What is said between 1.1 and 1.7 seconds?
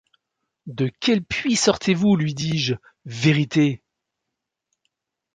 puits